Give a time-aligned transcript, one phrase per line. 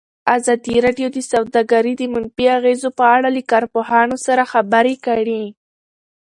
[0.35, 5.43] ازادي راډیو د سوداګري د منفي اغېزو په اړه له کارپوهانو سره خبرې کړي.